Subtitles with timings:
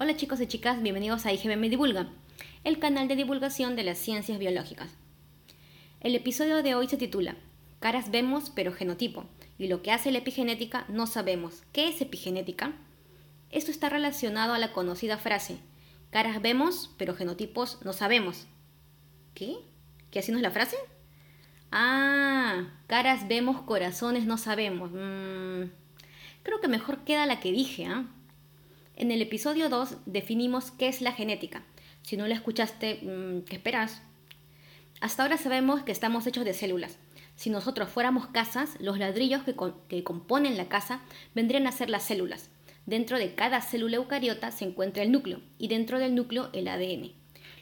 [0.00, 2.08] Hola chicos y chicas, bienvenidos a IGBM Divulga,
[2.62, 4.92] el canal de divulgación de las ciencias biológicas.
[5.98, 7.34] El episodio de hoy se titula
[7.80, 9.24] Caras vemos pero genotipo,
[9.58, 11.64] y lo que hace la epigenética no sabemos.
[11.72, 12.74] ¿Qué es epigenética?
[13.50, 15.58] Esto está relacionado a la conocida frase,
[16.10, 18.46] caras vemos pero genotipos no sabemos.
[19.34, 19.56] ¿Qué?
[20.12, 20.76] ¿Qué así no es la frase?
[21.72, 24.92] Ah, caras vemos, corazones no sabemos.
[24.92, 25.72] Mm,
[26.44, 28.04] creo que mejor queda la que dije, ¿ah?
[28.98, 31.62] En el episodio 2 definimos qué es la genética.
[32.02, 34.02] Si no la escuchaste, mm, ¿qué esperas?
[35.00, 36.98] Hasta ahora sabemos que estamos hechos de células.
[37.36, 39.54] Si nosotros fuéramos casas, los ladrillos que,
[39.88, 41.00] que componen la casa
[41.32, 42.50] vendrían a ser las células.
[42.86, 47.12] Dentro de cada célula eucariota se encuentra el núcleo y dentro del núcleo el ADN.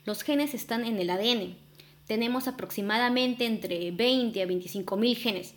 [0.06, 1.58] Los genes están en el ADN.
[2.06, 5.54] Tenemos aproximadamente entre 20 a 25 mil genes.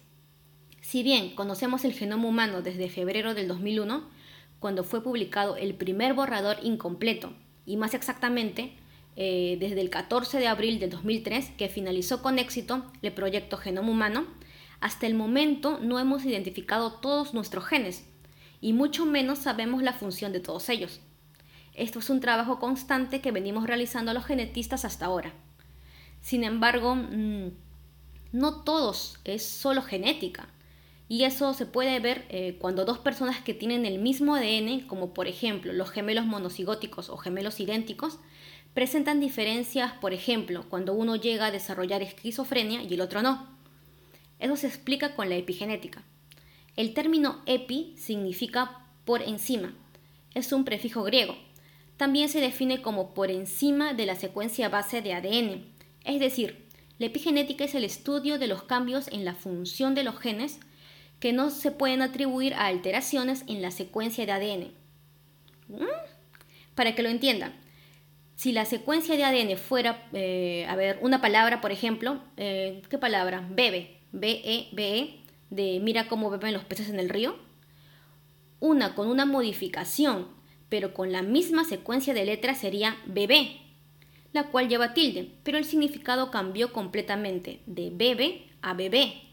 [0.81, 4.18] Si bien conocemos el genoma humano desde febrero del 2001,
[4.59, 7.33] cuando fue publicado el primer borrador incompleto,
[7.65, 8.73] y más exactamente
[9.15, 13.91] eh, desde el 14 de abril de 2003, que finalizó con éxito el proyecto Genoma
[13.91, 14.25] Humano,
[14.81, 18.05] hasta el momento no hemos identificado todos nuestros genes,
[18.61, 21.01] y mucho menos sabemos la función de todos ellos.
[21.73, 25.33] Esto es un trabajo constante que venimos realizando los genetistas hasta ahora.
[26.21, 27.51] Sin embargo, mm,
[28.31, 30.49] no todos es solo genética.
[31.11, 35.11] Y eso se puede ver eh, cuando dos personas que tienen el mismo ADN, como
[35.15, 38.19] por ejemplo los gemelos monocigóticos o gemelos idénticos,
[38.75, 43.47] presentan diferencias, por ejemplo, cuando uno llega a desarrollar esquizofrenia y el otro no.
[44.37, 46.03] Eso se explica con la epigenética.
[46.75, 49.73] El término epi significa por encima.
[50.35, 51.35] Es un prefijo griego.
[51.97, 55.65] También se define como por encima de la secuencia base de ADN.
[56.05, 56.67] Es decir,
[56.99, 60.59] la epigenética es el estudio de los cambios en la función de los genes
[61.19, 64.71] que no se pueden atribuir a alteraciones en la secuencia de ADN.
[65.67, 65.85] ¿Mm?
[66.75, 67.53] Para que lo entiendan,
[68.35, 72.97] si la secuencia de ADN fuera, eh, a ver, una palabra, por ejemplo, eh, ¿qué
[72.97, 73.45] palabra?
[73.51, 75.19] Bebe, B-E-B-E,
[75.49, 77.35] de mira cómo beben los peces en el río.
[78.61, 80.27] Una con una modificación,
[80.69, 83.57] pero con la misma secuencia de letras sería bebé,
[84.31, 89.28] la cual lleva tilde, pero el significado cambió completamente de bebe a bebé.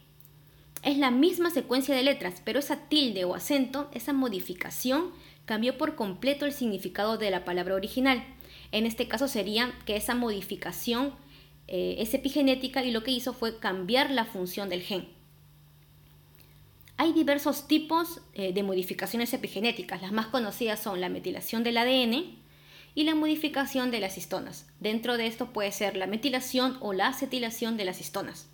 [0.86, 5.10] Es la misma secuencia de letras, pero esa tilde o acento, esa modificación,
[5.44, 8.22] cambió por completo el significado de la palabra original.
[8.70, 11.12] En este caso sería que esa modificación
[11.66, 15.08] eh, es epigenética y lo que hizo fue cambiar la función del gen.
[16.98, 20.02] Hay diversos tipos eh, de modificaciones epigenéticas.
[20.02, 22.38] Las más conocidas son la metilación del ADN
[22.94, 24.68] y la modificación de las histonas.
[24.78, 28.46] Dentro de esto puede ser la metilación o la acetilación de las histonas.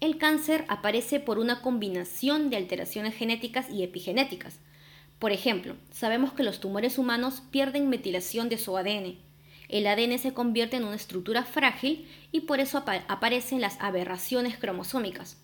[0.00, 4.58] El cáncer aparece por una combinación de alteraciones genéticas y epigenéticas.
[5.18, 9.18] Por ejemplo, sabemos que los tumores humanos pierden metilación de su ADN.
[9.68, 15.36] El ADN se convierte en una estructura frágil y por eso aparecen las aberraciones cromosómicas.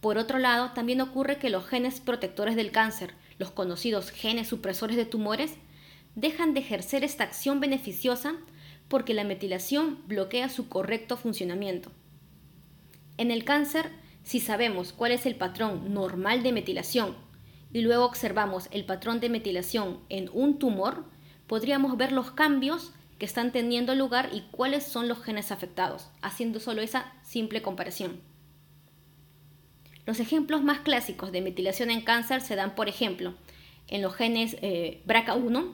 [0.00, 4.96] Por otro lado, también ocurre que los genes protectores del cáncer, los conocidos genes supresores
[4.96, 5.54] de tumores,
[6.14, 8.36] dejan de ejercer esta acción beneficiosa
[8.86, 11.90] porque la metilación bloquea su correcto funcionamiento.
[13.18, 13.90] En el cáncer,
[14.22, 17.16] si sabemos cuál es el patrón normal de metilación
[17.72, 21.04] y luego observamos el patrón de metilación en un tumor,
[21.46, 26.60] podríamos ver los cambios que están teniendo lugar y cuáles son los genes afectados, haciendo
[26.60, 28.20] solo esa simple comparación.
[30.04, 33.34] Los ejemplos más clásicos de metilación en cáncer se dan, por ejemplo,
[33.88, 35.72] en los genes eh, BRCA1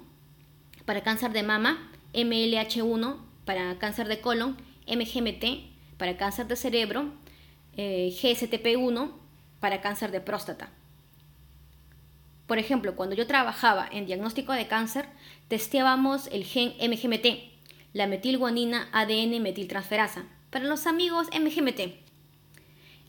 [0.85, 7.13] para cáncer de mama, MLH1 para cáncer de colon, MGMT para cáncer de cerebro,
[7.77, 9.13] eh, GSTP1
[9.61, 10.71] para cáncer de próstata.
[12.47, 15.07] Por ejemplo, cuando yo trabajaba en diagnóstico de cáncer,
[15.49, 17.27] testeábamos el gen MGMT,
[17.93, 20.25] la metilguanina ADN metiltransferasa.
[20.51, 22.03] Para los amigos MGMT.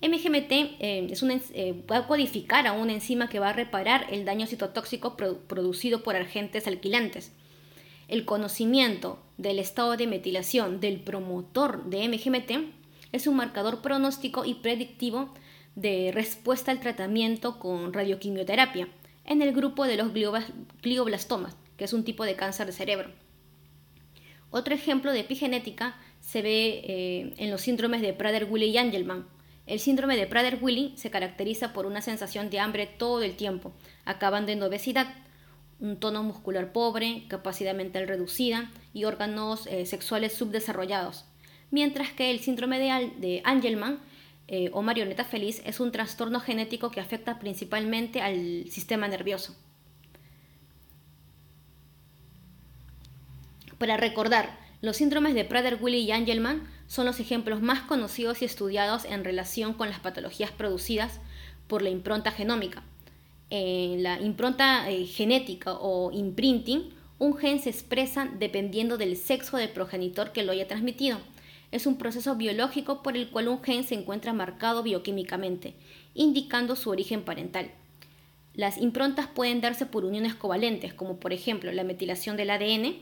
[0.01, 1.23] MGMT eh, es
[1.53, 6.03] eh, va a codificar a una enzima que va a reparar el daño citotóxico producido
[6.03, 7.31] por agentes alquilantes.
[8.07, 12.82] El conocimiento del estado de metilación del promotor de MGMT
[13.13, 15.29] es un marcador pronóstico y predictivo
[15.75, 18.89] de respuesta al tratamiento con radioquimioterapia
[19.23, 20.11] en el grupo de los
[20.81, 23.11] glioblastomas, que es un tipo de cáncer de cerebro.
[24.49, 29.27] Otro ejemplo de epigenética se ve eh, en los síndromes de Prader-Willi y Angelman.
[29.67, 33.73] El síndrome de Prader-Willi se caracteriza por una sensación de hambre todo el tiempo,
[34.05, 35.07] acabando en obesidad,
[35.79, 41.25] un tono muscular pobre, capacidad mental reducida y órganos eh, sexuales subdesarrollados
[41.73, 43.97] mientras que el síndrome de, Angelman
[44.47, 49.55] eh, o marioneta feliz es un trastorno genético que afecta principalmente al sistema nervioso.
[53.79, 59.05] Para recordar, los síndromes de Prader-Willi y Angelman son los ejemplos más conocidos y estudiados
[59.05, 61.21] en relación con las patologías producidas
[61.67, 62.83] por la impronta genómica.
[63.49, 69.69] En la impronta eh, genética o imprinting, un gen se expresa dependiendo del sexo del
[69.69, 71.17] progenitor que lo haya transmitido.
[71.73, 75.73] Es un proceso biológico por el cual un gen se encuentra marcado bioquímicamente,
[76.13, 77.71] indicando su origen parental.
[78.53, 82.97] Las improntas pueden darse por uniones covalentes, como por ejemplo la metilación del ADN,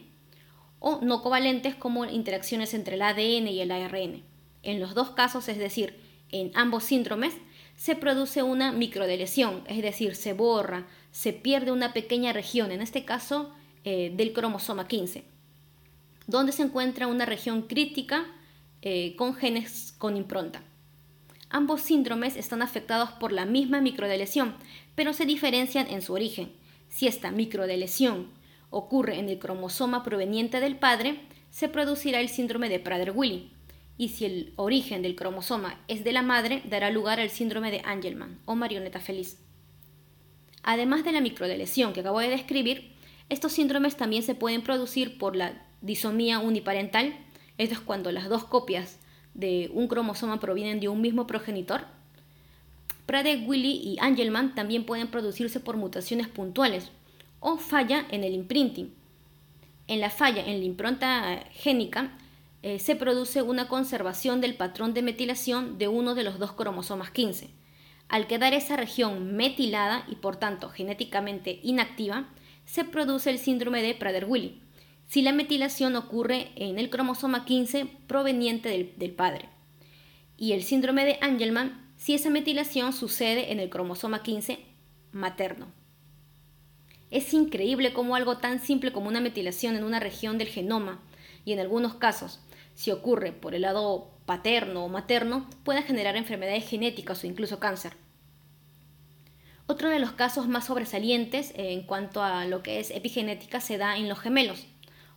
[0.80, 4.24] o no covalentes como interacciones entre el ADN y el ARN.
[4.64, 7.34] En los dos casos, es decir, en ambos síndromes,
[7.76, 13.04] se produce una microdeleción, es decir, se borra, se pierde una pequeña región, en este
[13.04, 13.52] caso
[13.84, 15.26] eh, del cromosoma 15,
[16.28, 18.28] donde se encuentra una región crítica
[18.82, 20.64] eh, con genes con impronta.
[21.50, 24.56] Ambos síndromes están afectados por la misma microdeleción,
[24.96, 26.52] pero se diferencian en su origen.
[26.90, 28.30] Si esta microdeleción
[28.70, 31.20] ocurre en el cromosoma proveniente del padre,
[31.50, 33.52] se producirá el síndrome de Prader-Willi.
[33.98, 37.82] Y si el origen del cromosoma es de la madre, dará lugar al síndrome de
[37.84, 39.38] Angelman o marioneta feliz.
[40.64, 42.94] Además de la microdeleción que acabo de describir,
[43.30, 47.14] estos síndromes también se pueden producir por la disomía uniparental,
[47.62, 48.98] esto es cuando las dos copias
[49.36, 51.86] de un cromosoma provienen de un mismo progenitor.
[53.06, 56.92] Prader-Willi y Angelman también pueden producirse por mutaciones puntuales
[57.40, 58.94] o falla en el imprinting.
[59.88, 62.18] En la falla en la impronta génica
[62.64, 67.12] eh, se produce una conservación del patrón de metilación de uno de los dos cromosomas
[67.12, 67.50] 15.
[68.10, 72.28] Al quedar esa región metilada y por tanto genéticamente inactiva,
[72.66, 74.62] se produce el síndrome de Prader-Willi,
[75.12, 79.50] si la metilación ocurre en el cromosoma 15 proveniente del, padre.
[80.38, 84.60] Y el síndrome de Angelman si esa metilación sucede en el cromosoma 15
[85.12, 85.68] materno.
[87.10, 91.02] Es increíble cómo algo tan simple como una metilación en una región del genoma,
[91.44, 92.40] y en algunos casos,
[92.74, 97.98] si ocurre por el lado paterno o materno, puede generar enfermedades genéticas o incluso cáncer.
[99.68, 103.98] Otro de los casos más sobresalientes en cuanto a lo que es epigenética se da
[103.98, 104.71] en los gemelos.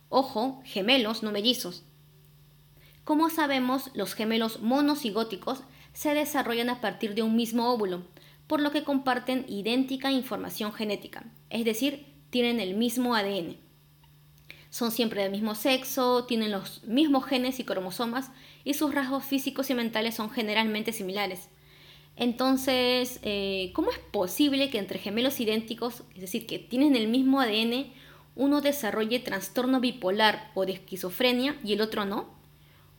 [0.09, 1.83] Ojo, gemelos, no mellizos.
[3.03, 5.63] Como sabemos, los gemelos monocigóticos
[5.93, 8.03] se desarrollan a partir de un mismo óvulo,
[8.47, 13.57] por lo que comparten idéntica información genética, es decir, tienen el mismo ADN.
[14.69, 18.31] Son siempre del mismo sexo, tienen los mismos genes y cromosomas
[18.63, 21.49] y sus rasgos físicos y mentales son generalmente similares.
[22.17, 27.39] Entonces, eh, ¿cómo es posible que entre gemelos idénticos, es decir, que tienen el mismo
[27.39, 27.93] ADN,
[28.35, 32.35] uno desarrolle trastorno bipolar o de esquizofrenia y el otro no?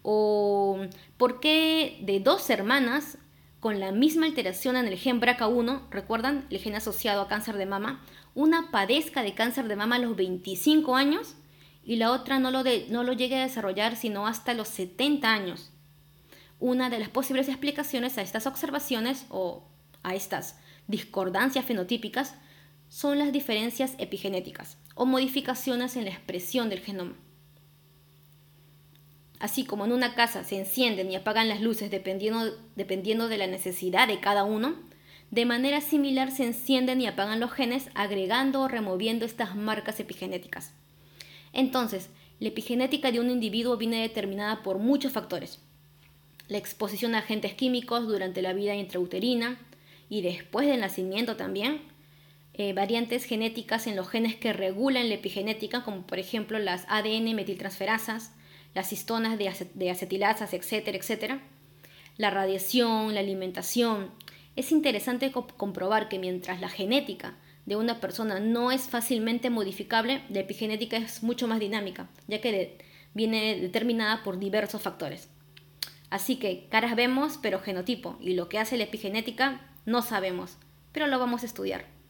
[0.03, 0.79] ¿O
[1.17, 3.19] por qué de dos hermanas
[3.61, 7.67] con la misma alteración en el gen BRCA1, recuerdan el gen asociado a cáncer de
[7.67, 8.05] mama,
[8.35, 11.35] una padezca de cáncer de mama a los 25 años
[11.85, 15.73] y la otra no lo, no lo llegue a desarrollar sino hasta los 70 años?
[16.61, 19.69] Una de las posibles explicaciones a estas observaciones o
[20.03, 22.37] a estas discordancias fenotípicas
[22.89, 27.15] son las diferencias epigenéticas o modificaciones en la expresión del genoma.
[29.39, 33.47] Así como en una casa se encienden y apagan las luces dependiendo, dependiendo de la
[33.47, 34.75] necesidad de cada uno,
[35.31, 40.73] de manera similar se encienden y apagan los genes agregando o removiendo estas marcas epigenéticas.
[41.53, 42.09] Entonces,
[42.41, 45.61] la epigenética de un individuo viene determinada por muchos factores,
[46.49, 49.59] la exposición a agentes químicos durante la vida intrauterina
[50.09, 51.83] y después del nacimiento también,
[52.59, 57.35] eh, variantes genéticas en los genes que regulan la epigenética, como por ejemplo las ADN
[57.35, 58.33] metiltransferasas,
[58.73, 61.41] las histonas de, acetilasas, etcétera, etcétera.
[62.17, 64.11] La radiación, la alimentación.
[64.57, 67.37] Es interesante comprobar que mientras la genética
[67.67, 72.79] de una persona no es fácilmente modificable, la epigenética es mucho más dinámica, ya que
[73.13, 75.29] viene determinada por diversos factores.
[76.09, 80.57] Así que caras vemos, pero genotipo, y lo que hace la epigenética no sabemos,
[80.93, 81.96] pero lo vamos a estudiar.